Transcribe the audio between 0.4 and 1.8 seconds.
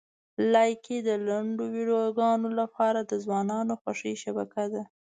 لایکي د لنډو